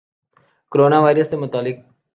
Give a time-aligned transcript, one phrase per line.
[0.71, 1.75] corona virus سے متعلق